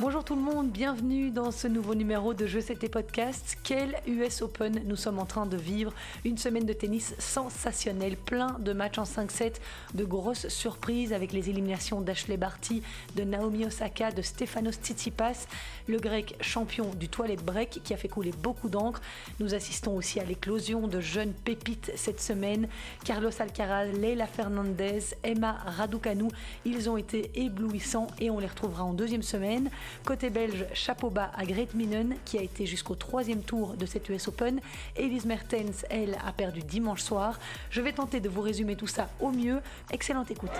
[0.00, 3.58] Bonjour tout le monde, bienvenue dans ce nouveau numéro de Jeux C'était Podcast.
[3.62, 5.92] Quel US Open nous sommes en train de vivre
[6.24, 9.56] Une semaine de tennis sensationnelle, plein de matchs en 5-7,
[9.92, 12.82] de grosses surprises avec les éliminations d'Ashley Barty,
[13.14, 15.46] de Naomi Osaka, de Stefanos Tsitsipas,
[15.86, 19.02] le grec champion du toilette break qui a fait couler beaucoup d'encre.
[19.38, 22.68] Nous assistons aussi à l'éclosion de jeunes pépites cette semaine.
[23.04, 26.28] Carlos Alcaraz, Leila Fernandez, Emma Raducanu,
[26.64, 29.68] ils ont été éblouissants et on les retrouvera en deuxième semaine.
[30.04, 34.08] Côté belge, chapeau bas à Great Minen qui a été jusqu'au troisième tour de cette
[34.08, 34.60] US Open.
[34.96, 37.38] Elise Mertens, elle, a perdu dimanche soir.
[37.70, 39.60] Je vais tenter de vous résumer tout ça au mieux.
[39.90, 40.50] Excellente écoute.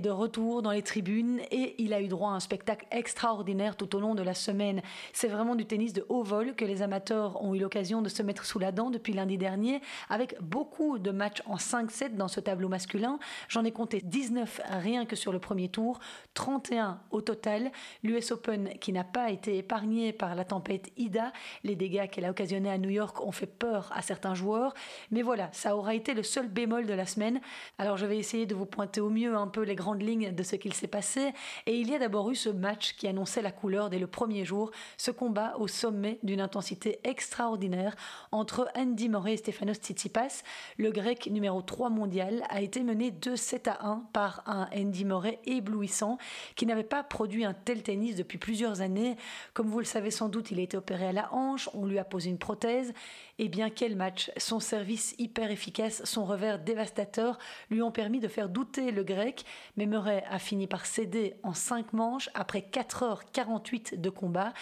[0.00, 1.40] De retour dans les tribunes
[1.78, 4.82] il a eu droit à un spectacle extraordinaire tout au long de la semaine.
[5.12, 8.22] C'est vraiment du tennis de haut vol que les amateurs ont eu l'occasion de se
[8.22, 12.40] mettre sous la dent depuis lundi dernier, avec beaucoup de matchs en 5-7 dans ce
[12.40, 13.18] tableau masculin.
[13.48, 16.00] J'en ai compté 19 rien que sur le premier tour,
[16.34, 17.70] 31 au total.
[18.02, 21.32] L'US Open qui n'a pas été épargné par la tempête Ida.
[21.62, 24.74] Les dégâts qu'elle a occasionnés à New York ont fait peur à certains joueurs.
[25.10, 27.40] Mais voilà, ça aura été le seul bémol de la semaine.
[27.78, 30.42] Alors je vais essayer de vous pointer au mieux un peu les grandes lignes de
[30.42, 31.32] ce qu'il s'est passé.
[31.68, 34.46] Et il y a d'abord eu ce match qui annonçait la couleur dès le premier
[34.46, 37.94] jour, ce combat au sommet d'une intensité extraordinaire
[38.32, 40.44] entre Andy Murray et Stefanos Tsitsipas.
[40.78, 45.40] Le grec numéro 3 mondial a été mené 2-7 à 1 par un Andy Murray
[45.44, 46.16] éblouissant
[46.56, 49.18] qui n'avait pas produit un tel tennis depuis plusieurs années.
[49.52, 51.98] Comme vous le savez sans doute, il a été opéré à la hanche, on lui
[51.98, 52.94] a posé une prothèse.
[53.40, 57.38] Et bien quel match Son service hyper efficace, son revers dévastateur
[57.70, 59.44] lui ont permis de faire douter le grec,
[59.76, 64.52] mais Murray a fini par céder en 5 manches après 4h48 de combat.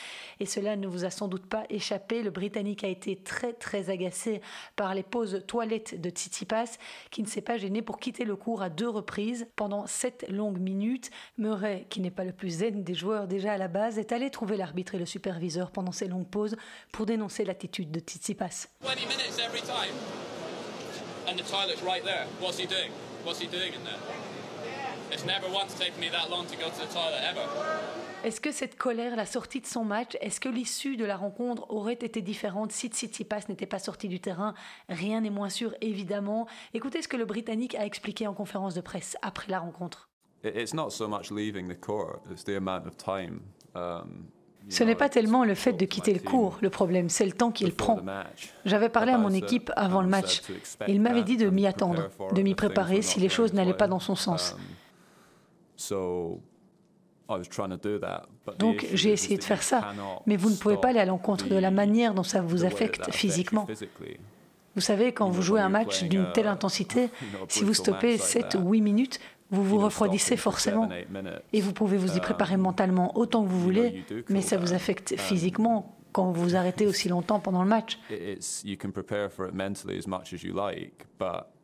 [0.41, 2.23] Et cela ne vous a sans doute pas échappé.
[2.23, 4.43] Le Britannique a été très très agacé
[4.77, 6.77] par les pauses toilettes de Tsitsipas,
[7.11, 10.61] qui ne s'est pas gêné pour quitter le cours à deux reprises pendant 7 longues
[10.61, 11.11] minutes.
[11.39, 14.29] Murray, qui n'est pas le plus zen des joueurs déjà à la base, est allé
[14.29, 16.57] trouver l'arbitre et le superviseur pendant ces longues pauses
[16.93, 18.66] pour dénoncer l'attitude de Tsitsipas.
[18.82, 19.94] 20 minutes every time.
[21.28, 22.27] And the toilet's right there.
[22.41, 22.93] What's he doing?
[23.25, 24.00] What's he doing in there?
[25.10, 27.47] It's never once taken me that long to go to the toilet ever.
[28.25, 31.71] Est-ce que cette colère, la sortie de son match, est-ce que l'issue de la rencontre
[31.71, 34.54] aurait été différente si Tsitsipas n'était pas sorti du terrain?
[34.88, 36.48] Rien n'est moins sûr, évidemment.
[36.75, 40.09] Écoutez ce que le Britannique a expliqué en conférence de presse après la rencontre.
[40.43, 43.43] It's not so much leaving the court, it's the amount of time.
[43.75, 44.27] Um,
[44.69, 47.53] ce n'est pas tellement le fait de quitter le cours, le problème, c'est le temps
[47.53, 48.00] qu'il prend.
[48.65, 50.43] J'avais parlé à mon équipe avant le match.
[50.88, 54.00] Il m'avait dit de m'y attendre, de m'y préparer si les choses n'allaient pas dans
[54.00, 54.56] son sens.
[58.59, 59.93] Donc j'ai essayé de faire ça,
[60.27, 63.10] mais vous ne pouvez pas aller à l'encontre de la manière dont ça vous affecte
[63.12, 63.66] physiquement.
[64.75, 67.09] Vous savez, quand vous jouez un match d'une telle intensité,
[67.48, 69.21] si vous stoppez 7 ou 8 minutes,
[69.51, 70.89] vous vous refroidissez forcément.
[71.53, 75.17] Et vous pouvez vous y préparer mentalement autant que vous voulez, mais ça vous affecte
[75.17, 77.99] physiquement quand vous vous arrêtez aussi longtemps pendant le match.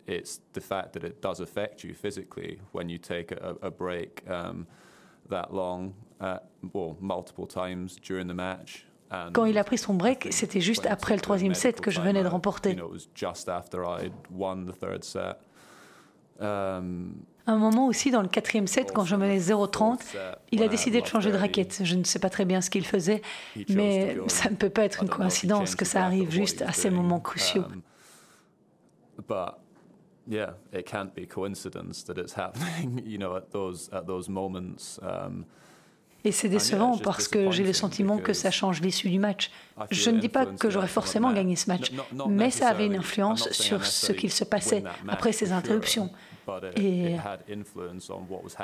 [0.09, 4.25] It's the fact that it does affect you physically when you take a, a break
[4.29, 4.67] um,
[5.31, 6.39] that long, uh,
[6.75, 8.87] well, multiple times during the match.
[9.33, 12.23] Quand il a pris son break, c'était juste après le troisième set que je venais
[12.23, 12.77] de remporter.
[17.47, 20.01] Un moment aussi dans le quatrième set, quand je menais 0-30,
[20.53, 21.81] il a décidé de changer de raquette.
[21.83, 23.23] Je ne sais pas très bien ce qu'il faisait,
[23.69, 27.21] mais ça ne peut pas être une coïncidence que ça arrive juste à ces moments
[27.21, 27.65] cruciaux.
[30.27, 34.99] yeah, it can't be coincidence that it's happening, you know, at those at those moments.
[35.03, 35.47] Um,
[36.25, 39.51] et c'est décevant parce que j'ai le sentiment que ça change l'issue du match.
[39.91, 41.93] Je ne dis pas que j'aurais forcément gagné ce match,
[42.29, 46.11] mais ça avait une influence sur ce qu'il se passait après ces interruptions.
[46.77, 47.17] Et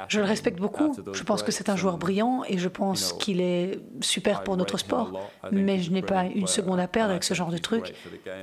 [0.09, 0.95] je le respecte beaucoup.
[1.13, 4.79] Je pense que c'est un joueur brillant et je pense qu'il est super pour notre
[4.79, 5.31] sport.
[5.53, 7.95] Mais je n'ai pas une seconde à perdre avec ce genre de truc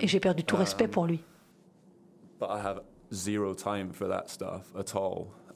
[0.01, 1.21] et j'ai perdu tout respect pour lui.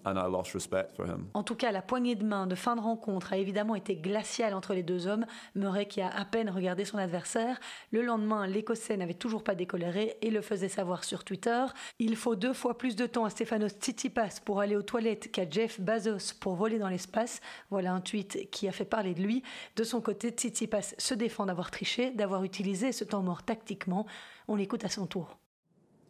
[0.06, 4.54] En tout cas, la poignée de main de fin de rencontre a évidemment été glaciale
[4.54, 5.25] entre les deux hommes.
[5.56, 7.60] Murray qui a à peine regardé son adversaire.
[7.92, 11.66] Le lendemain, l'Écossais n'avait toujours pas décoléré et le faisait savoir sur Twitter.
[12.00, 15.50] Il faut deux fois plus de temps à Stefanos Tsitsipas pour aller aux toilettes qu'à
[15.50, 17.42] Jeff Bezos pour voler dans l'espace.
[17.69, 19.44] Voilà un tweet qui a fait parler de lui.
[19.75, 24.06] De son côté, Tsitsipas se défend d'avoir triché, d'avoir utilisé ce temps mort tactiquement.
[24.48, 25.38] On l'écoute à son tour.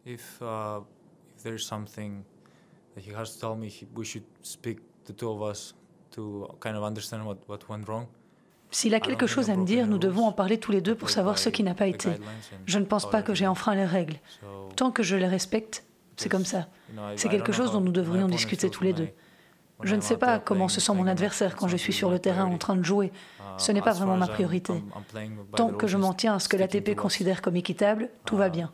[0.06, 0.80] If uh,
[1.36, 2.24] if there's something
[2.94, 5.74] that he has to tell me, he, we should speak the two of us
[6.12, 8.06] to kind of understand what, what went wrong.
[8.72, 11.10] S'il a quelque chose à me dire, nous devons en parler tous les deux pour
[11.10, 12.10] savoir ce qui n'a pas été.
[12.66, 14.18] Je ne pense pas que j'ai enfreint les règles.
[14.76, 15.84] Tant que je les respecte,
[16.16, 16.68] c'est comme ça.
[17.16, 19.08] C'est quelque chose dont nous devrions discuter tous les deux.
[19.82, 22.44] Je ne sais pas comment se sent mon adversaire quand je suis sur le terrain
[22.44, 23.12] en train de jouer.
[23.58, 24.74] Ce n'est pas vraiment ma priorité.
[25.56, 28.72] Tant que je m'en tiens à ce que l'ATP considère comme équitable, tout va bien.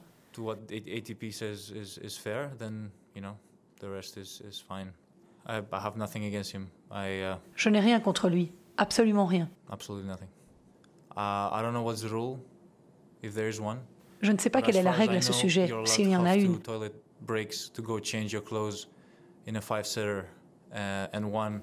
[7.54, 8.52] Je n'ai rien contre lui.
[8.76, 9.48] Absolument rien.
[14.20, 16.36] Je ne sais pas quelle est la règle à ce sujet, s'il y en a
[16.36, 16.58] une.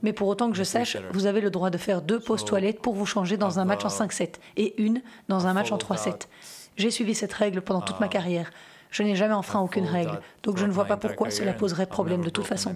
[0.01, 2.81] Mais pour autant que je sache, vous avez le droit de faire deux pauses toilettes
[2.81, 6.27] pour vous changer dans un match en 5-7 et une dans un match en 3-7.
[6.75, 8.49] J'ai suivi cette règle pendant toute ma carrière.
[8.93, 12.23] Je n'ai jamais enfreint aucune règle, donc je ne vois pas pourquoi cela poserait problème
[12.23, 12.75] de toute façon.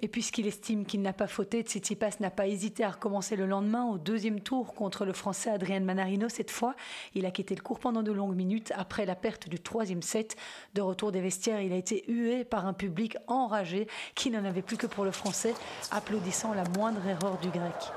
[0.00, 3.84] Et puisqu'il estime qu'il n'a pas fauté, Tsitsipas n'a pas hésité à recommencer le lendemain
[3.84, 6.30] au deuxième tour contre le Français Adrien Manarino.
[6.30, 6.74] Cette fois,
[7.14, 10.34] il a quitté le cours pendant de longues minutes après la perte du troisième set.
[10.74, 14.62] De retour des vestiaires, il a été hué par un public enragé qui n'en avait
[14.62, 15.52] plus que pour le Français,
[15.90, 17.92] applaudissant la moindre erreur du Grec.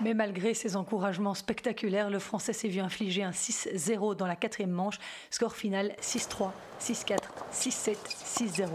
[0.00, 4.70] Mais malgré ces encouragements spectaculaires, le Français s'est vu infliger un 6-0 dans la quatrième
[4.70, 4.98] manche.
[5.30, 6.50] Score final 6-3,
[6.80, 7.16] 6-4,
[7.52, 8.68] 6-7, 6-0.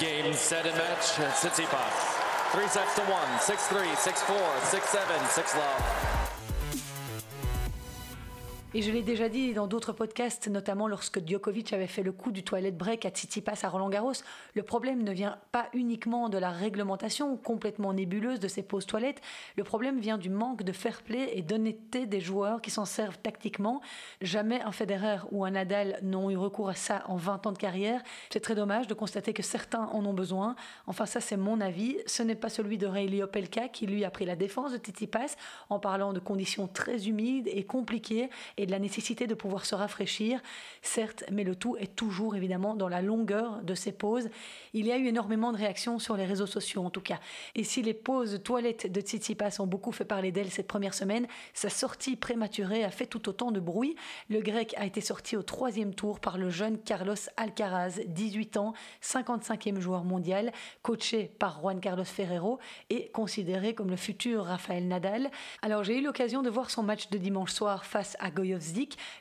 [0.00, 2.22] Game, set and match, Tsitsipas.
[2.52, 4.12] 3 sets to 1, 6-3, 6-4,
[4.70, 4.98] 6-7,
[5.30, 6.11] 6 love.
[8.74, 12.32] Et je l'ai déjà dit dans d'autres podcasts, notamment lorsque Djokovic avait fait le coup
[12.32, 14.14] du toilette break à Tsitsipas à Roland Garros,
[14.54, 19.20] le problème ne vient pas uniquement de la réglementation complètement nébuleuse de ces pauses toilettes,
[19.58, 23.18] le problème vient du manque de fair play et d'honnêteté des joueurs qui s'en servent
[23.18, 23.82] tactiquement.
[24.22, 27.58] Jamais un Federer ou un Nadal n'ont eu recours à ça en 20 ans de
[27.58, 28.00] carrière.
[28.30, 30.56] C'est très dommage de constater que certains en ont besoin.
[30.86, 34.10] Enfin ça c'est mon avis, ce n'est pas celui de Reilly Opelka qui lui a
[34.10, 35.36] pris la défense de Tsitsipas
[35.68, 38.30] en parlant de conditions très humides et compliquées
[38.66, 40.40] de la nécessité de pouvoir se rafraîchir,
[40.82, 44.28] certes, mais le tout est toujours évidemment dans la longueur de ces pauses.
[44.72, 47.20] Il y a eu énormément de réactions sur les réseaux sociaux en tout cas.
[47.54, 51.26] Et si les pauses toilettes de Tsitsipas ont beaucoup fait parler d'elle cette première semaine,
[51.54, 53.96] sa sortie prématurée a fait tout autant de bruit.
[54.28, 58.74] Le grec a été sorti au troisième tour par le jeune Carlos Alcaraz, 18 ans,
[59.02, 62.58] 55e joueur mondial, coaché par Juan Carlos Ferrero
[62.90, 65.30] et considéré comme le futur Rafael Nadal.
[65.62, 68.30] Alors j'ai eu l'occasion de voir son match de dimanche soir face à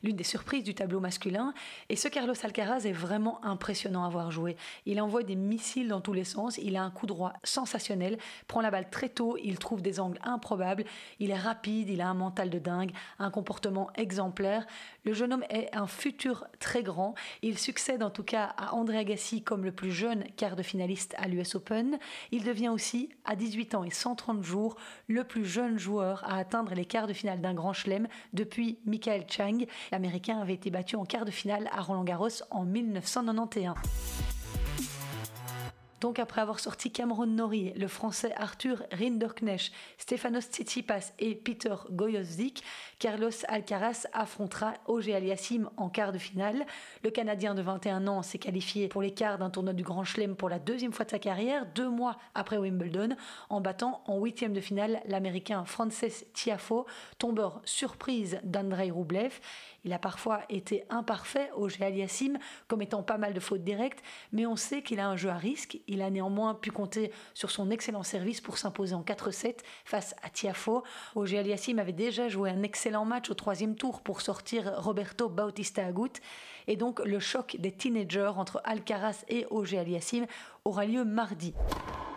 [0.03, 1.53] L'une des surprises du tableau masculin.
[1.89, 4.55] Et ce Carlos Alcaraz est vraiment impressionnant à voir jouer.
[4.85, 8.17] Il envoie des missiles dans tous les sens, il a un coup droit sensationnel,
[8.47, 10.85] prend la balle très tôt, il trouve des angles improbables,
[11.19, 14.65] il est rapide, il a un mental de dingue, un comportement exemplaire.
[15.03, 17.15] Le jeune homme est un futur très grand.
[17.41, 21.15] Il succède en tout cas à André Agassi comme le plus jeune quart de finaliste
[21.17, 21.97] à l'US Open.
[22.31, 24.75] Il devient aussi, à 18 ans et 130 jours,
[25.07, 29.25] le plus jeune joueur à atteindre les quarts de finale d'un grand chelem depuis Michael
[29.27, 29.65] Chang.
[29.91, 33.73] L'Américain avait été battu en quart de finale à Roland Garros en 1991.
[36.01, 42.63] Donc après avoir sorti Cameron Norrie, le français Arthur Rinderknecht, Stefanos Tsitsipas et Peter Goyosdik,
[42.97, 46.65] Carlos Alcaraz affrontera Auger Aliassime en quart de finale.
[47.03, 50.35] Le Canadien de 21 ans s'est qualifié pour les quarts d'un tournoi du Grand Chelem
[50.35, 53.15] pour la deuxième fois de sa carrière, deux mois après Wimbledon,
[53.51, 56.87] en battant en huitième de finale l'Américain Frances Tiafo,
[57.19, 59.39] tombeur surprise d'Andrei Roublev.
[59.83, 64.55] Il a parfois été imparfait au Aliassim, commettant pas mal de fautes directes, mais on
[64.55, 65.79] sait qu'il a un jeu à risque.
[65.87, 70.29] Il a néanmoins pu compter sur son excellent service pour s'imposer en 4-7 face à
[70.29, 70.83] Tiafo.
[71.15, 75.85] Au Aliassim avait déjà joué un excellent match au troisième tour pour sortir Roberto Bautista
[75.85, 76.13] Agut.
[76.67, 80.27] Et donc le choc des teenagers entre Alcaraz et Auger Aliassime
[80.65, 81.53] aura lieu mardi.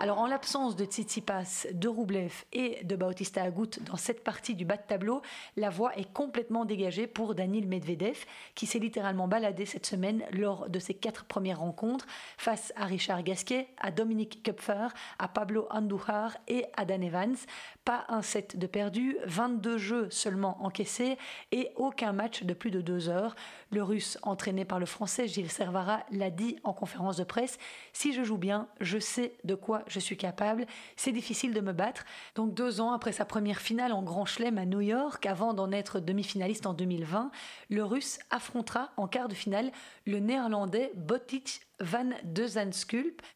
[0.00, 4.64] Alors en l'absence de Tsitsipas, de Roublev et de Bautista Agut dans cette partie du
[4.64, 5.22] bas de tableau,
[5.56, 10.68] la voie est complètement dégagée pour Danil Medvedev qui s'est littéralement baladé cette semaine lors
[10.68, 16.36] de ses quatre premières rencontres face à Richard Gasquet, à Dominique Kupfer, à Pablo Andujar
[16.48, 17.36] et à Dan Evans.
[17.84, 21.16] Pas un set de perdu, 22 jeux seulement encaissés
[21.52, 23.36] et aucun match de plus de deux heures.
[23.70, 27.56] Le russe entraîné par le français Gilles Servara l'a dit en conférence de presse,
[27.92, 31.72] si je joue bien, je sais de quoi je suis capable, c'est difficile de me
[31.72, 32.04] battre.
[32.34, 35.70] Donc deux ans après sa première finale en Grand Chelem à New York, avant d'en
[35.70, 37.30] être demi-finaliste en 2020,
[37.70, 39.70] le russe affrontera en quart de finale
[40.04, 42.46] le néerlandais Botic Van de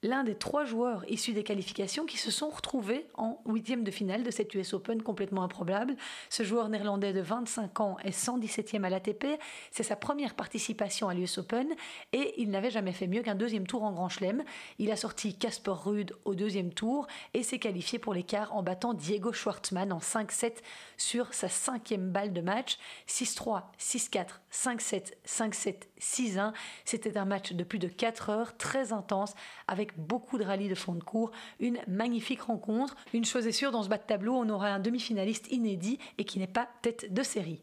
[0.05, 4.23] l'un des trois joueurs issus des qualifications qui se sont retrouvés en huitième de finale
[4.23, 5.97] de cette US Open complètement improbable.
[6.31, 9.41] Ce joueur néerlandais de 25 ans est 117e à l'ATP.
[9.73, 11.75] C'est sa première participation à l'US Open
[12.13, 14.45] et il n'avait jamais fait mieux qu'un deuxième tour en Grand Chelem.
[14.79, 18.95] Il a sorti Casper Ruud au deuxième tour et s'est qualifié pour l'écart en battant
[18.95, 20.59] Diego Schwartzmann en 5-7
[20.97, 22.79] sur sa cinquième balle de match.
[23.09, 26.53] 6-3, 6-4, 5-7, 5-7, 6-1.
[26.85, 28.28] C'était un match de plus de 4
[28.59, 29.35] très intense,
[29.67, 31.31] avec beaucoup de rallyes de fond de cours.
[31.61, 32.97] Une magnifique rencontre.
[33.13, 36.25] Une chose est sûre, dans ce bas de tableau, on aura un demi-finaliste inédit et
[36.25, 37.61] qui n'est pas tête de série.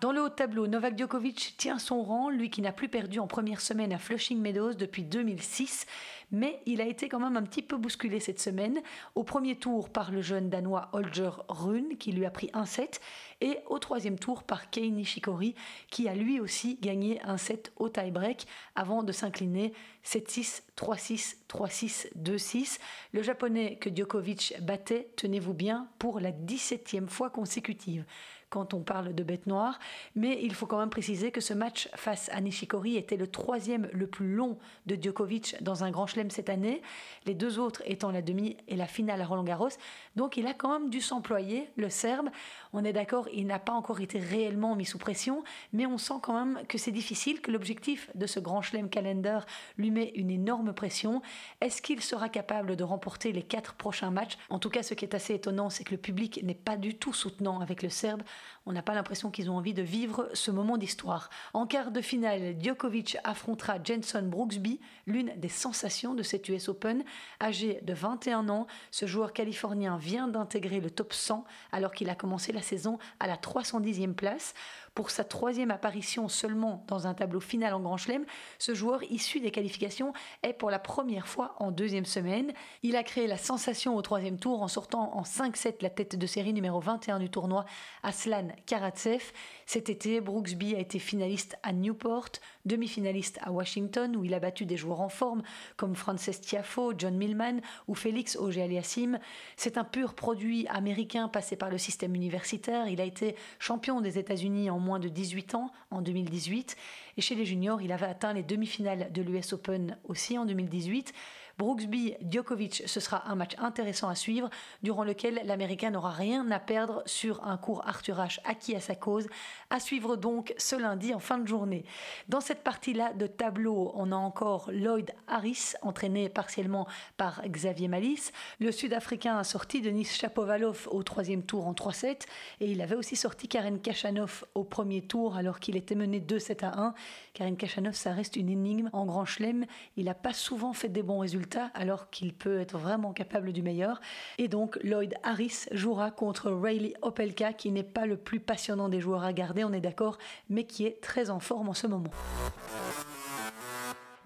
[0.00, 3.18] Dans le haut de tableau, Novak Djokovic tient son rang, lui qui n'a plus perdu
[3.18, 5.84] en première semaine à Flushing Meadows depuis 2006,
[6.32, 8.80] mais il a été quand même un petit peu bousculé cette semaine,
[9.14, 13.02] au premier tour par le jeune danois Holger Rune qui lui a pris un set,
[13.42, 15.54] et au troisième tour par Kei Nishikori
[15.90, 19.74] qui a lui aussi gagné un set au tie-break avant de s'incliner
[20.06, 22.78] 7-6, 3-6, 3-6, 2-6.
[23.12, 28.06] Le japonais que Djokovic battait, tenez-vous bien, pour la 17e fois consécutive
[28.50, 29.78] quand on parle de bête noire.
[30.14, 33.88] Mais il faut quand même préciser que ce match face à Nishikori était le troisième
[33.92, 36.82] le plus long de Djokovic dans un grand chelem cette année,
[37.26, 39.68] les deux autres étant la demi et la finale à Roland Garros.
[40.16, 42.28] Donc il a quand même dû s'employer, le Serbe.
[42.72, 46.14] On est d'accord, il n'a pas encore été réellement mis sous pression, mais on sent
[46.22, 49.44] quand même que c'est difficile, que l'objectif de ce grand chelem calendar
[49.76, 51.20] lui met une énorme pression.
[51.60, 54.38] Est-ce qu'il sera capable de remporter les quatre prochains matchs?
[54.50, 56.94] En tout cas, ce qui est assez étonnant, c'est que le public n'est pas du
[56.94, 58.22] tout soutenant avec le Serbe.
[58.66, 61.28] On n'a pas l'impression qu'ils ont envie de vivre ce moment d'histoire.
[61.54, 67.02] En quart de finale, Djokovic affrontera Jenson Brooksby, l'une des sensations de cette US Open.
[67.42, 72.14] Âgé de 21 ans, ce joueur californien vient d'intégrer le top 100 alors qu'il a
[72.14, 74.54] commencé la saison à la 310e place.
[74.94, 78.24] Pour sa troisième apparition seulement dans un tableau final en Grand Chelem,
[78.58, 82.52] ce joueur issu des qualifications est pour la première fois en deuxième semaine.
[82.82, 86.26] Il a créé la sensation au troisième tour en sortant en 5-7 la tête de
[86.26, 87.64] série numéro 21 du tournoi,
[88.02, 89.32] Aslan Karatsev.
[89.64, 92.30] Cet été, Brooksby a été finaliste à Newport,
[92.64, 95.42] demi-finaliste à Washington où il a battu des joueurs en forme
[95.76, 99.20] comme Frances Tiafo, John Millman ou Félix Auger-Aliassime.
[99.56, 102.88] C'est un pur produit américain passé par le système universitaire.
[102.88, 106.76] Il a été champion des États-Unis en moins de 18 ans en 2018.
[107.16, 111.12] Et chez les juniors, il avait atteint les demi-finales de l'US Open aussi en 2018.
[111.60, 114.48] Brooksby Djokovic, ce sera un match intéressant à suivre,
[114.82, 118.94] durant lequel l'Américain n'aura rien à perdre sur un cours Arthur H acquis à sa
[118.94, 119.26] cause.
[119.68, 121.84] À suivre donc ce lundi en fin de journée.
[122.28, 126.88] Dans cette partie-là de tableau, on a encore Lloyd Harris, entraîné partiellement
[127.18, 128.32] par Xavier Malice.
[128.58, 132.22] Le Sud-Africain a sorti Denis Chapovalov au troisième tour en 3-7
[132.60, 136.64] et il avait aussi sorti Karen Kachanov au premier tour alors qu'il était mené 2-7
[136.64, 136.94] à 1.
[137.34, 139.66] Karen Kachanov, ça reste une énigme en grand chelem.
[139.98, 143.62] Il n'a pas souvent fait des bons résultats alors qu'il peut être vraiment capable du
[143.62, 144.00] meilleur.
[144.38, 149.00] Et donc Lloyd Harris jouera contre Rayleigh Opelka qui n'est pas le plus passionnant des
[149.00, 152.10] joueurs à garder, on est d'accord, mais qui est très en forme en ce moment.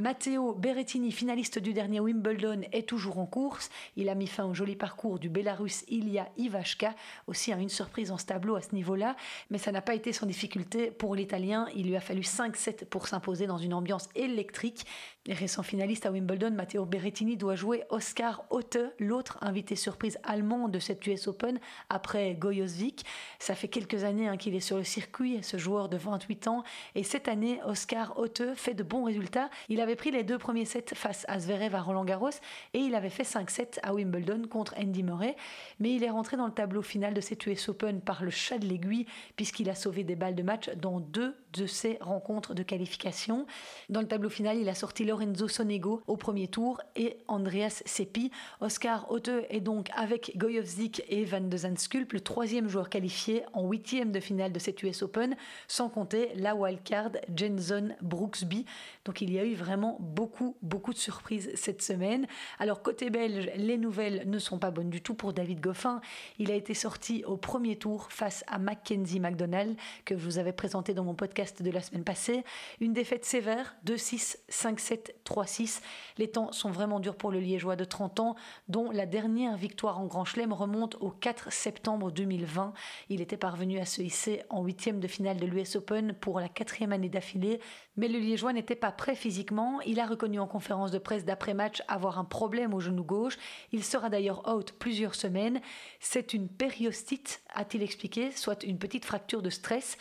[0.01, 3.71] Matteo Berrettini, finaliste du dernier Wimbledon, est toujours en course.
[3.97, 6.97] Il a mis fin au joli parcours du Bélarus Ilya Ivashka,
[7.29, 9.15] aussi à une surprise en ce tableau à ce niveau-là,
[9.51, 11.69] mais ça n'a pas été sans difficulté pour l'Italien.
[11.77, 14.85] Il lui a fallu 5-7 pour s'imposer dans une ambiance électrique.
[15.27, 20.69] Les récents finalistes à Wimbledon, Matteo Berrettini doit jouer Oscar Otte, l'autre invité surprise allemand
[20.69, 23.07] de cette US Open après Goyosvik.
[23.39, 26.63] Ça fait quelques années hein, qu'il est sur le circuit, ce joueur de 28 ans,
[26.95, 29.49] et cette année, Oscar Otte fait de bons résultats.
[29.71, 32.29] Il avait pris les deux premiers sets face à Zverev à Roland Garros
[32.75, 35.37] et il avait fait 5-7 à Wimbledon contre Andy Murray,
[35.81, 38.59] mais il est rentré dans le tableau final de cette US Open par le chat
[38.59, 42.63] de l'aiguille puisqu'il a sauvé des balles de match dans deux de ses rencontres de
[42.63, 43.47] qualification.
[43.89, 48.31] Dans le tableau final, il a sorti Lorenzo Sonego au premier tour et Andreas Seppi.
[48.61, 53.69] Oscar Otte est donc avec Goyovzik et Van de Zandschulp le troisième joueur qualifié en
[53.69, 55.37] huitième de finale de cette US Open,
[55.69, 58.65] sans compter la wildcard Jenson Brooksby.
[59.05, 62.27] Donc il y a eu vraiment beaucoup, beaucoup de surprises cette semaine.
[62.59, 66.01] Alors côté belge, les nouvelles ne sont pas bonnes du tout pour David Goffin.
[66.39, 70.53] Il a été sorti au premier tour face à Mackenzie McDonald, que je vous avais
[70.53, 72.45] présenté dans mon podcast de la semaine passée.
[72.81, 75.81] Une défaite sévère, 2-6, 5-7, 3-7, 3-6.
[76.19, 78.37] Les temps sont vraiment durs pour le Liégeois de 30 ans,
[78.69, 82.73] dont la dernière victoire en Grand Chelem remonte au 4 septembre 2020.
[83.09, 86.49] Il était parvenu à se hisser en huitième de finale de l'US Open pour la
[86.49, 87.61] quatrième année d'affilée,
[87.97, 89.81] mais le Liégeois n'était pas prêt physiquement.
[89.83, 93.37] Il a reconnu en conférence de presse d'après-match avoir un problème au genou gauche.
[93.73, 95.61] Il sera d'ailleurs out plusieurs semaines.
[96.01, 99.97] C'est une périostite, a-t-il expliqué, soit une petite fracture de stress.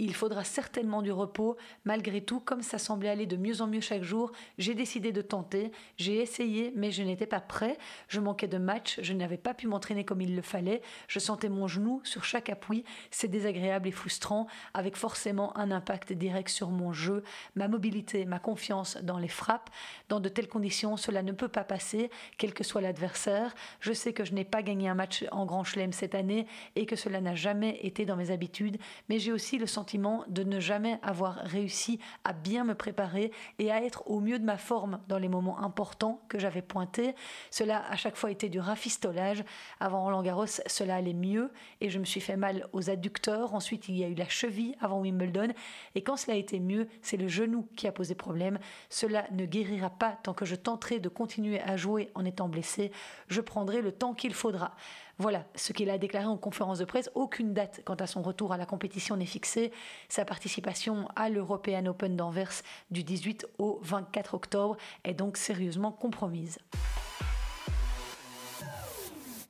[0.00, 1.56] Il faudra certainement du repos.
[1.84, 5.22] Malgré tout, comme ça semblait aller de mieux en mieux chaque jour, j'ai décidé de
[5.22, 5.72] tenter.
[5.96, 7.76] J'ai essayé, mais je n'étais pas prêt.
[8.06, 10.82] Je manquais de match, je n'avais pas pu m'entraîner comme il le fallait.
[11.08, 12.84] Je sentais mon genou sur chaque appui.
[13.10, 17.24] C'est désagréable et frustrant, avec forcément un impact direct sur mon jeu,
[17.56, 19.68] ma mobilité, ma confiance dans les frappes.
[20.08, 23.52] Dans de telles conditions, cela ne peut pas passer, quel que soit l'adversaire.
[23.80, 26.86] Je sais que je n'ai pas gagné un match en Grand Chelem cette année et
[26.86, 28.78] que cela n'a jamais été dans mes habitudes,
[29.08, 33.72] mais j'ai aussi le sentiment de ne jamais avoir réussi à bien me préparer et
[33.72, 37.14] à être au mieux de ma forme dans les moments importants que j'avais pointés.
[37.50, 39.44] Cela a chaque fois été du rafistolage.
[39.80, 43.54] Avant Roland Garros, cela allait mieux et je me suis fait mal aux adducteurs.
[43.54, 45.48] Ensuite, il y a eu la cheville avant Wimbledon.
[45.94, 48.58] Et quand cela a été mieux, c'est le genou qui a posé problème.
[48.90, 52.92] Cela ne guérira pas tant que je tenterai de continuer à jouer en étant blessé.
[53.28, 54.74] Je prendrai le temps qu'il faudra.
[55.20, 57.10] Voilà ce qu'il a déclaré en conférence de presse.
[57.16, 59.72] Aucune date quant à son retour à la compétition n'est fixée.
[60.08, 66.58] Sa participation à l'European Open d'Anvers du 18 au 24 octobre est donc sérieusement compromise.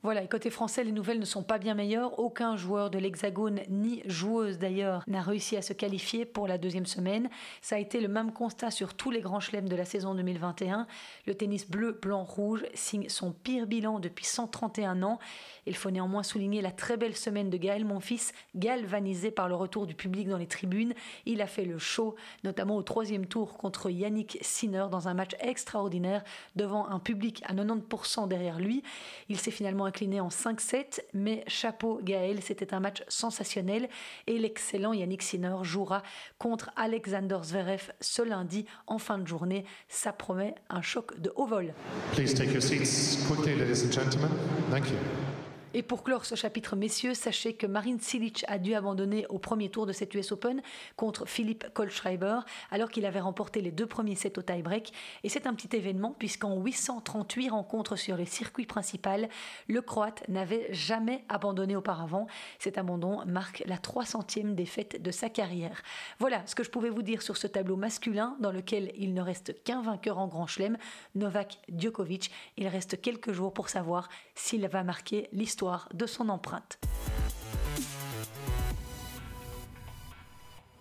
[0.01, 2.19] Voilà, et côté français, les nouvelles ne sont pas bien meilleures.
[2.19, 6.85] Aucun joueur de l'Hexagone, ni joueuse d'ailleurs, n'a réussi à se qualifier pour la deuxième
[6.85, 7.29] semaine.
[7.61, 10.87] Ça a été le même constat sur tous les grands chelems de la saison 2021.
[11.27, 15.19] Le tennis bleu, blanc, rouge signe son pire bilan depuis 131 ans.
[15.65, 19.85] Il faut néanmoins souligner la très belle semaine de Gaël Monfils, galvanisé par le retour
[19.85, 20.93] du public dans les tribunes.
[21.25, 22.15] Il a fait le show,
[22.45, 26.23] notamment au troisième tour contre Yannick Sinner dans un match extraordinaire
[26.55, 28.81] devant un public à 90% derrière lui.
[29.27, 33.89] Il s'est finalement incliné en 5-7, mais chapeau Gaël, c'était un match sensationnel
[34.27, 36.03] et l'excellent Yannick Sinner jouera
[36.37, 39.65] contre Alexander Zverev ce lundi en fin de journée.
[39.87, 41.73] Ça promet un choc de haut vol.
[42.13, 44.31] Please take your seats quickly, ladies and gentlemen.
[44.69, 45.38] Thank you.
[45.75, 49.69] Et pour clore ce chapitre, messieurs, sachez que Marin Cilic a dû abandonner au premier
[49.69, 50.63] tour de cette US Open
[50.95, 52.39] contre Philippe Kohlschreiber,
[52.71, 54.91] alors qu'il avait remporté les deux premiers sets au tie-break.
[55.23, 59.29] Et c'est un petit événement, puisqu'en 838 rencontres sur le circuit principal,
[59.67, 62.25] le Croate n'avait jamais abandonné auparavant.
[62.57, 65.83] Cet abandon marque la 300e défaite de sa carrière.
[66.17, 69.21] Voilà ce que je pouvais vous dire sur ce tableau masculin, dans lequel il ne
[69.21, 70.79] reste qu'un vainqueur en Grand Chelem,
[71.13, 72.31] Novak Djokovic.
[72.57, 75.58] Il reste quelques jours pour savoir s'il va marquer l'histoire
[75.95, 76.77] de son empreinte.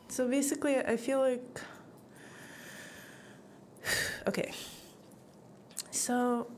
[0.09, 1.61] So basically, I feel like.
[4.27, 4.53] Okay.
[5.91, 6.49] So.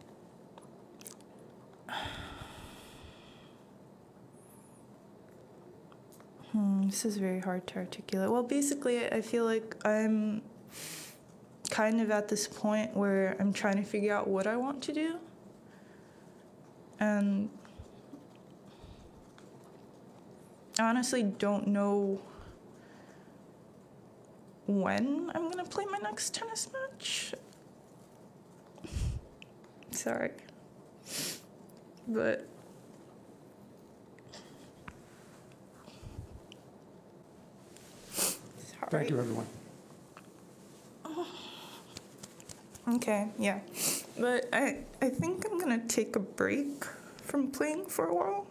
[6.52, 8.28] Hmm, this is very hard to articulate.
[8.28, 10.42] Well, basically, I feel like I'm
[11.70, 14.92] kind of at this point where I'm trying to figure out what I want to
[14.92, 15.18] do.
[16.98, 17.50] And
[20.80, 22.22] I honestly don't know
[24.66, 27.34] when I'm gonna play my next tennis match.
[29.90, 30.30] Sorry.
[32.08, 32.48] But
[38.10, 38.88] Sorry.
[38.88, 39.46] Thank you, everyone.
[42.88, 43.60] Okay, yeah.
[44.18, 46.84] But I I think I'm gonna take a break
[47.22, 48.46] from playing for a while.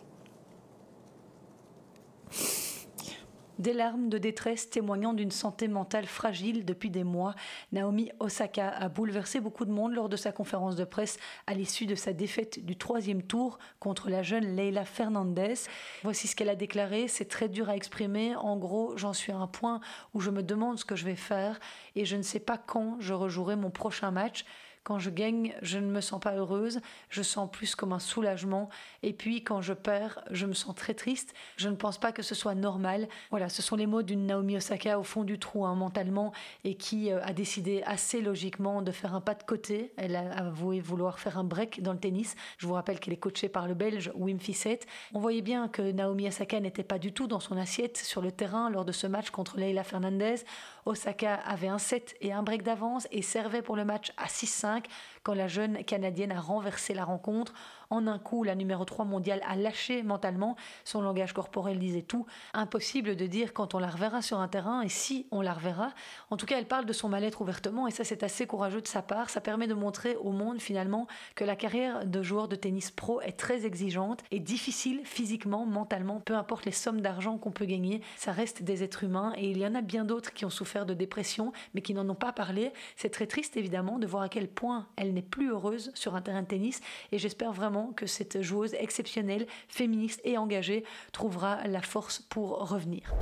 [3.60, 7.36] Des larmes de détresse témoignant d'une santé mentale fragile depuis des mois,
[7.74, 11.86] Naomi Osaka a bouleversé beaucoup de monde lors de sa conférence de presse à l'issue
[11.86, 15.56] de sa défaite du troisième tour contre la jeune Leila Fernandez.
[16.04, 18.34] Voici ce qu'elle a déclaré, c'est très dur à exprimer.
[18.38, 19.82] En gros, j'en suis à un point
[20.14, 21.60] où je me demande ce que je vais faire
[21.98, 24.46] et je ne sais pas quand je rejouerai mon prochain match.
[24.90, 28.70] Quand je gagne, je ne me sens pas heureuse, je sens plus comme un soulagement.
[29.04, 31.36] Et puis quand je perds, je me sens très triste.
[31.58, 33.08] Je ne pense pas que ce soit normal.
[33.30, 36.74] Voilà, ce sont les mots d'une Naomi Osaka au fond du trou hein, mentalement et
[36.74, 39.94] qui euh, a décidé assez logiquement de faire un pas de côté.
[39.96, 42.36] Elle a avoué vouloir faire un break dans le tennis.
[42.58, 44.88] Je vous rappelle qu'elle est coachée par le Belge Wim Fissette.
[45.14, 48.32] On voyait bien que Naomi Osaka n'était pas du tout dans son assiette sur le
[48.32, 50.38] terrain lors de ce match contre Leila Fernandez.
[50.86, 54.86] Osaka avait un set et un break d'avance et servait pour le match à 6-5
[55.24, 57.54] quand la jeune Canadienne a renversé la rencontre.
[57.90, 60.56] En un coup, la numéro 3 mondiale a lâché mentalement.
[60.84, 62.26] Son langage corporel disait tout.
[62.54, 65.92] Impossible de dire quand on la reverra sur un terrain et si on la reverra.
[66.30, 68.88] En tout cas, elle parle de son mal-être ouvertement et ça, c'est assez courageux de
[68.88, 69.30] sa part.
[69.30, 73.22] Ça permet de montrer au monde finalement que la carrière de joueur de tennis pro
[73.22, 78.02] est très exigeante et difficile physiquement, mentalement, peu importe les sommes d'argent qu'on peut gagner,
[78.18, 80.86] ça reste des êtres humains et il y en a bien d'autres qui ont souffert
[80.86, 82.72] de dépression mais qui n'en ont pas parlé.
[82.96, 86.22] C'est très triste évidemment de voir à quel point elle n'est plus heureuse sur un
[86.22, 91.82] terrain de tennis et j'espère vraiment que cette joueuse exceptionnelle, féministe et engagée trouvera la
[91.82, 93.14] force pour revenir.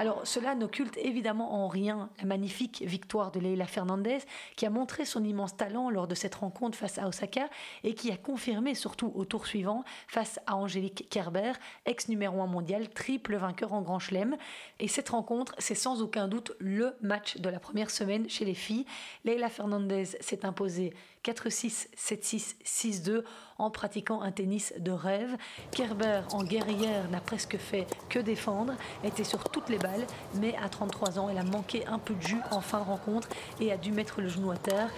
[0.00, 4.20] Alors cela n'occulte évidemment en rien la magnifique victoire de Leila Fernandez
[4.56, 7.50] qui a montré son immense talent lors de cette rencontre face à Osaka
[7.84, 11.52] et qui a confirmé surtout au tour suivant face à Angélique Kerber,
[11.84, 14.38] ex numéro 1 mondial, triple vainqueur en Grand Chelem.
[14.78, 18.54] Et cette rencontre, c'est sans aucun doute le match de la première semaine chez les
[18.54, 18.86] filles.
[19.26, 23.22] Leila Fernandez s'est imposée 4-6, 7-6, 6-2
[23.58, 25.36] en pratiquant un tennis de rêve.
[25.70, 30.06] Kerber, en guerrière, n'a presque fait que défendre, était sur toutes les balles,
[30.36, 33.28] mais à 33 ans, elle a manqué un peu de jus en fin de rencontre
[33.60, 34.88] et a dû mettre le genou à terre.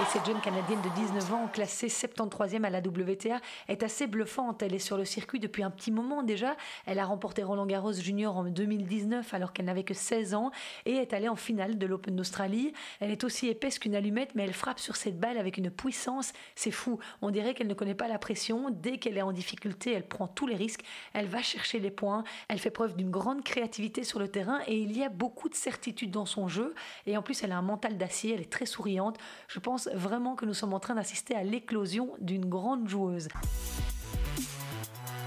[0.00, 4.62] Et cette jeune Canadienne de 19 ans, classée 73e à la WTA, est assez bluffante.
[4.62, 6.56] Elle est sur le circuit depuis un petit moment déjà.
[6.86, 10.52] Elle a remporté Roland Garros Junior en 2019 alors qu'elle n'avait que 16 ans
[10.86, 12.72] et est allée en finale de l'Open d'Australie.
[13.00, 16.32] Elle est aussi épaisse qu'une allumette, mais elle frappe sur cette balle avec une puissance.
[16.54, 17.00] C'est fou.
[17.20, 18.70] On dirait qu'elle ne connaît pas la pression.
[18.70, 20.84] Dès qu'elle est en difficulté, elle prend tous les risques.
[21.12, 22.22] Elle va chercher les points.
[22.46, 25.56] Elle fait preuve d'une grande créativité sur le terrain et il y a beaucoup de
[25.56, 26.76] certitude dans son jeu.
[27.06, 28.34] Et en plus, elle a un mental d'acier.
[28.34, 29.16] Elle est très souriante.
[29.48, 33.28] Je pense vraiment que nous sommes en train d'assister à l'éclosion d'une grande joueuse.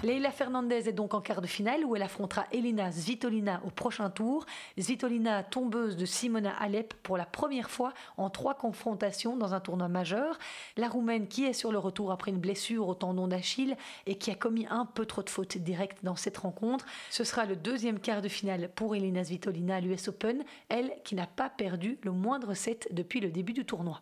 [0.04, 4.10] Leila Fernandez est donc en quart de finale où elle affrontera Elina Svitolina au prochain
[4.10, 4.48] tour.
[4.76, 9.90] Svitolina, tombeuse de Simona Alep pour la première fois en trois confrontations dans un tournoi
[9.90, 10.40] majeur.
[10.76, 14.32] La Roumaine qui est sur le retour après une blessure au tendon d'Achille et qui
[14.32, 16.88] a commis un peu trop de fautes directes dans cette rencontre.
[17.12, 21.14] Ce sera le deuxième quart de finale pour Elina Svitolina à l'US Open, elle qui
[21.14, 24.02] n'a pas perdu le moindre set depuis le début du tournoi.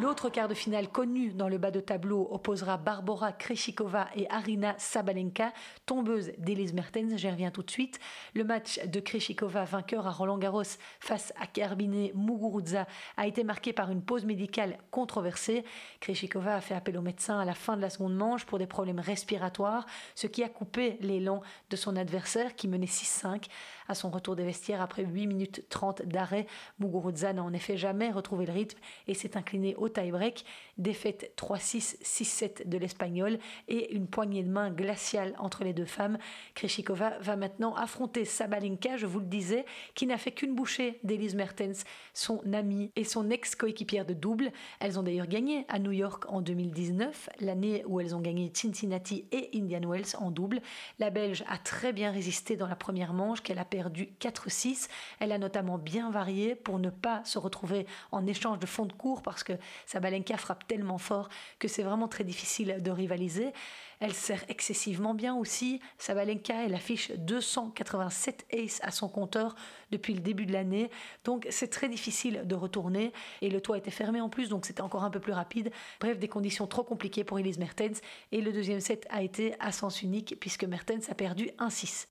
[0.00, 4.76] L'autre quart de finale connu dans le bas de tableau opposera Barbara Kreshikova et Arina
[4.78, 5.52] Sabalenka,
[5.86, 7.16] tombeuse d'Elise Mertens.
[7.16, 7.98] J'y reviens tout de suite.
[8.34, 10.62] Le match de Kreshikova, vainqueur à Roland Garros
[11.00, 15.64] face à Kerbine Muguruza, a été marqué par une pause médicale controversée.
[15.98, 18.68] Kreshikova a fait appel au médecin à la fin de la seconde manche pour des
[18.68, 19.84] problèmes respiratoires,
[20.14, 23.46] ce qui a coupé l'élan de son adversaire qui menait 6-5
[23.88, 26.46] à son retour des vestiaires après 8 minutes 30 d'arrêt.
[26.78, 30.44] Muguruza n'a en effet jamais retrouvé le rythme et s'est incliné au tie-break.
[30.76, 36.18] Défaite 3-6, 6-7 de l'Espagnol et une poignée de main glaciale entre les deux femmes.
[36.54, 41.34] Kreshikova va maintenant affronter Sabalenka, je vous le disais, qui n'a fait qu'une bouchée d'Elise
[41.34, 44.52] Mertens, son amie et son ex-coéquipière de double.
[44.80, 49.24] Elles ont d'ailleurs gagné à New York en 2019, l'année où elles ont gagné Cincinnati
[49.32, 50.60] et Indian Wells en double.
[50.98, 54.88] La Belge a très bien résisté dans la première manche qu'elle a perdu 4-6.
[55.20, 58.92] Elle a notamment bien varié pour ne pas se retrouver en échange de fond de
[58.92, 59.54] cours parce que
[59.86, 63.52] Sabalenka frappe tellement fort que c'est vraiment très difficile de rivaliser.
[64.00, 65.80] Elle sert excessivement bien aussi.
[65.98, 69.54] Sabalenka, elle affiche 287 aces à son compteur
[69.90, 70.90] depuis le début de l'année.
[71.24, 73.12] Donc c'est très difficile de retourner.
[73.42, 75.70] Et le toit était fermé en plus, donc c'était encore un peu plus rapide.
[76.00, 78.00] Bref, des conditions trop compliquées pour Elise Mertens.
[78.32, 82.06] Et le deuxième set a été à sens unique puisque Mertens a perdu 1-6.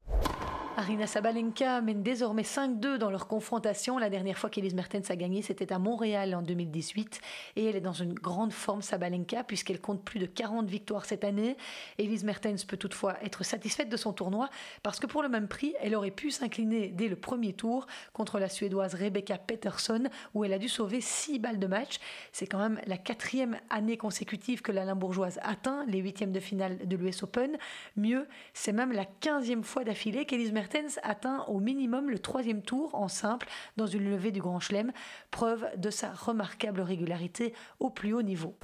[0.80, 3.97] Arina Sabalenka mène désormais 5-2 dans leur confrontation.
[3.97, 7.19] La dernière fois qu'Elise Mertens a gagné, c'était à Montréal en 2018.
[7.56, 11.23] Et elle est dans une grande forme, Sabalenka, puisqu'elle compte plus de 40 victoires cette
[11.23, 11.58] année.
[11.98, 14.50] Elise Mertens peut toutefois être satisfaite de son tournoi,
[14.84, 18.40] parce que pour le même prix, elle aurait pu s'incliner dès le premier tour contre
[18.40, 21.98] la Suédoise Rebecca Peterson, où elle a dû sauver 6 balles de match.
[22.32, 26.88] C'est quand même la quatrième année consécutive que la Limbourgeoise atteint les huitièmes de finale
[26.88, 27.58] de l'US Open.
[27.96, 32.96] Mieux, c'est même la quinzième fois d'affilée qu'Elise Mertens atteint au minimum le troisième tour
[32.96, 34.92] en simple dans une levée du Grand Chelem,
[35.32, 38.56] preuve de sa remarquable régularité au plus haut niveau.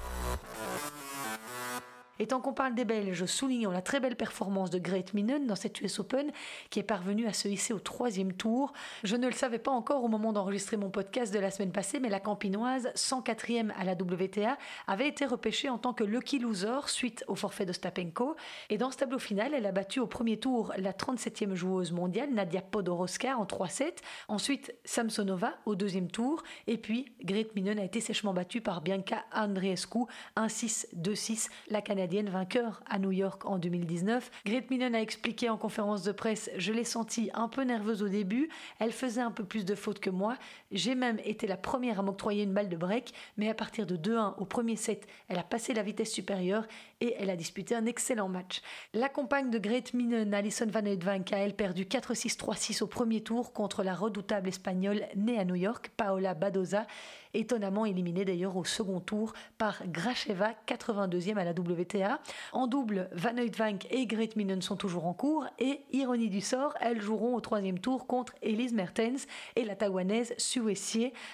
[2.20, 5.56] Et tant qu'on parle des Belges, soulignons la très belle performance de Great Minen dans
[5.56, 6.30] cette US Open,
[6.70, 8.72] qui est parvenue à se hisser au troisième tour.
[9.02, 11.98] Je ne le savais pas encore au moment d'enregistrer mon podcast de la semaine passée,
[11.98, 16.86] mais la campinoise, 104e à la WTA, avait été repêchée en tant que lucky loser
[16.86, 18.36] suite au forfait de Stapenko.
[18.70, 22.30] Et dans ce tableau final, elle a battu au premier tour la 37e joueuse mondiale,
[22.32, 23.90] Nadia Podoroska, en 3-7.
[24.28, 26.44] Ensuite, Samsonova au deuxième tour.
[26.68, 30.04] Et puis, Great Minen a été sèchement battue par Bianca Andreescu,
[30.36, 34.30] 1-6, 2-6, la Canadienne Canadienne vainqueur à New York en 2019.
[34.44, 38.08] Great Minen a expliqué en conférence de presse Je l'ai sentie un peu nerveuse au
[38.08, 40.36] début, elle faisait un peu plus de fautes que moi.
[40.70, 43.96] J'ai même été la première à m'octroyer une balle de break, mais à partir de
[43.96, 46.66] 2-1 au premier set, elle a passé la vitesse supérieure
[47.00, 48.60] et elle a disputé un excellent match.
[48.92, 53.22] La compagne de Great Minen, Alison Van Oudvank, a elle perdu 4-6, 3-6 au premier
[53.22, 56.86] tour contre la redoutable espagnole née à New York, Paola Badoza
[57.34, 62.20] étonnamment éliminé d'ailleurs au second tour par Gracheva, 82e à la WTA.
[62.52, 66.74] En double, Van Uitvank et Great Minen sont toujours en cours et, ironie du sort,
[66.80, 69.26] elles joueront au troisième tour contre Elise Mertens
[69.56, 70.62] et la taïwanaise Sue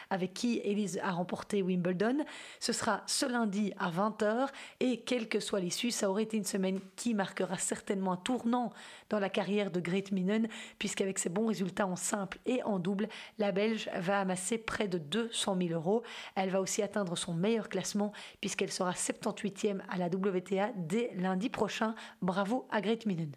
[0.09, 2.25] avec qui Elise a remporté Wimbledon.
[2.59, 4.49] Ce sera ce lundi à 20h
[4.81, 8.72] et quelle que soit l'issue, ça aurait été une semaine qui marquera certainement un tournant
[9.08, 10.46] dans la carrière de Great Minen
[10.78, 13.08] puisqu'avec ses bons résultats en simple et en double,
[13.38, 16.04] la Belge va amasser près de 200 000 euros
[16.36, 21.48] elle va aussi atteindre son meilleur classement puisqu'elle sera 78e à la WTA dès lundi
[21.48, 21.94] prochain.
[22.22, 23.32] Bravo à Great Minen.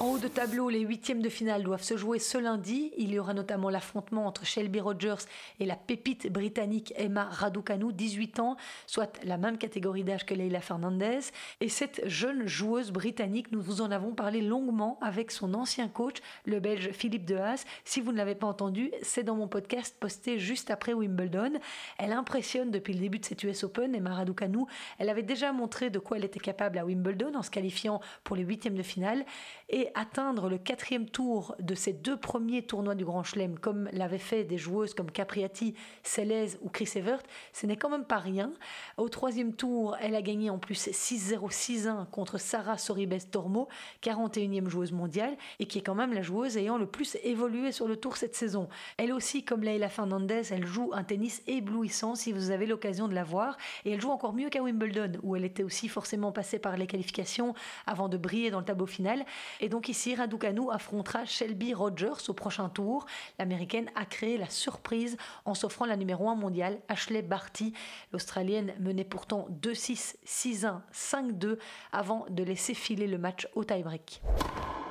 [0.00, 2.90] En haut de tableau, les huitièmes de finale doivent se jouer ce lundi.
[2.96, 5.26] Il y aura notamment l'affrontement entre Shelby Rogers
[5.58, 10.62] et la pépite britannique Emma Raducanu, 18 ans, soit la même catégorie d'âge que Leila
[10.62, 11.18] Fernandez.
[11.60, 16.16] Et cette jeune joueuse britannique, nous vous en avons parlé longuement avec son ancien coach,
[16.46, 17.66] le belge Philippe Dehaas.
[17.84, 21.60] Si vous ne l'avez pas entendu, c'est dans mon podcast posté juste après Wimbledon.
[21.98, 24.64] Elle impressionne depuis le début de cette US Open, Emma Raducanu.
[24.98, 28.34] Elle avait déjà montré de quoi elle était capable à Wimbledon en se qualifiant pour
[28.34, 29.26] les huitièmes de finale.
[29.68, 34.18] Et atteindre le quatrième tour de ces deux premiers tournois du Grand Chelem, comme l'avaient
[34.18, 37.22] fait des joueuses comme Capriati, Celez ou Chris Evert,
[37.52, 38.52] ce n'est quand même pas rien.
[38.96, 43.68] Au troisième tour, elle a gagné en plus 6-0, 6-1 contre Sarah Soribes Tormo,
[44.02, 47.88] 41e joueuse mondiale, et qui est quand même la joueuse ayant le plus évolué sur
[47.88, 48.68] le tour cette saison.
[48.96, 53.14] Elle aussi, comme Leila Fernandez, elle joue un tennis éblouissant si vous avez l'occasion de
[53.14, 56.58] la voir, et elle joue encore mieux qu'à Wimbledon, où elle était aussi forcément passée
[56.58, 57.54] par les qualifications
[57.86, 59.24] avant de briller dans le tableau final.
[59.60, 63.06] Et donc ici, Raducanu affrontera Shelby Rogers au prochain tour.
[63.38, 67.72] L'américaine a créé la surprise en s'offrant la numéro 1 mondiale, Ashley Barty.
[68.12, 71.58] L'Australienne menait pourtant 2-6, 6-1, 5-2
[71.92, 74.22] avant de laisser filer le match au tie-break.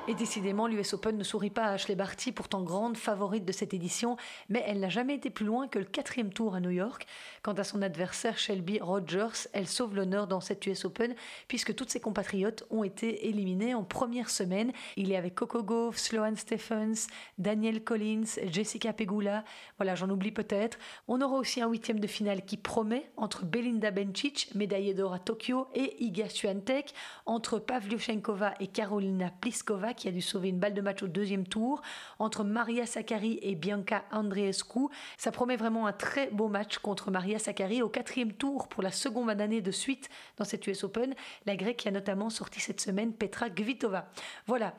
[0.08, 3.74] Et décidément, l'US Open ne sourit pas à Ashley Barty, pourtant grande favorite de cette
[3.74, 4.16] édition,
[4.48, 7.06] mais elle n'a jamais été plus loin que le quatrième tour à New York.
[7.42, 11.14] Quant à son adversaire Shelby Rogers, elle sauve l'honneur dans cette US Open
[11.48, 14.72] puisque toutes ses compatriotes ont été éliminées en première semaine.
[14.96, 17.06] Il est avec Coco Gauff, Sloane Stephens,
[17.38, 19.44] Daniel Collins, Jessica Pegula.
[19.78, 20.78] Voilà, j'en oublie peut-être.
[21.08, 25.18] On aura aussi un huitième de finale qui promet entre Belinda Bencic, médaillée d'or à
[25.18, 26.94] Tokyo, et Iga Swiatek,
[27.26, 31.46] entre Pavlyuchenkova et Karolina Pliskova qui a dû sauver une balle de match au deuxième
[31.46, 31.82] tour,
[32.18, 34.88] entre Maria Sakkari et Bianca Andreescu.
[35.16, 38.90] Ça promet vraiment un très beau match contre Maria Sakkari au quatrième tour pour la
[38.90, 41.14] seconde année de suite dans cette US Open.
[41.46, 44.10] La grecque qui a notamment sorti cette semaine Petra Kvitova.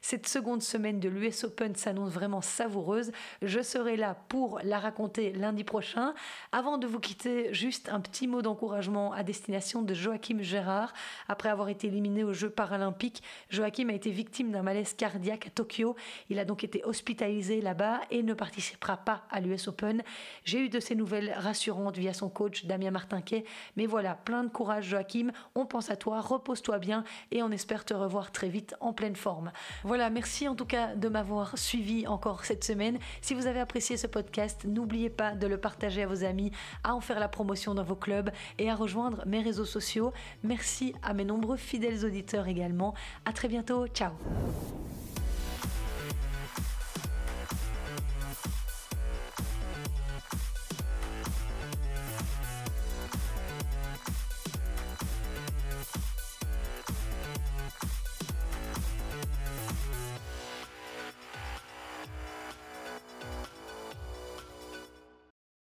[0.02, 3.12] Cette seconde semaine de l'US Open s'annonce vraiment savoureuse.
[3.42, 6.14] Je serai là pour la raconter lundi prochain.
[6.52, 10.94] Avant de vous quitter, juste un petit mot d'encouragement à destination de Joachim Gérard.
[11.28, 15.50] Après avoir été éliminé aux Jeux paralympiques, Joachim a été victime d'un malaise cardiaque à
[15.50, 15.96] Tokyo.
[16.30, 20.04] Il a donc été hospitalisé là-bas et ne participera pas à l'US Open.
[20.44, 23.46] J'ai eu de ces nouvelles rassurantes via son coach Damien Martinquet.
[23.76, 27.86] Mais voilà, plein de courage Joachim, on pense à toi, repose-toi bien et on espère
[27.86, 29.52] te revoir très vite en pleine forme.
[29.84, 32.98] Voilà, merci en tout cas de m'avoir suivi encore cette semaine.
[33.22, 36.52] Si vous avez apprécié ce podcast, n'oubliez pas de le partager à vos amis,
[36.84, 40.14] à en faire la promotion dans vos clubs et à rejoindre mes réseaux sociaux.
[40.44, 42.94] Merci à mes nombreux fidèles auditeurs également.
[43.26, 44.12] À très bientôt, ciao